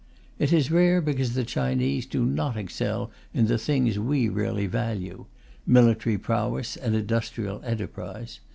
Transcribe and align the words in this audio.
It 0.39 0.51
is 0.51 0.71
rare 0.71 0.99
because 0.99 1.35
the 1.35 1.43
Chinese 1.43 2.07
do 2.07 2.25
not 2.25 2.57
excel 2.57 3.11
in 3.35 3.45
the 3.45 3.59
things 3.59 3.99
we 3.99 4.29
really 4.29 4.65
value 4.65 5.27
military 5.67 6.17
prowess 6.17 6.75
and 6.75 6.95
industrial 6.95 7.61
enterprise. 7.63 8.39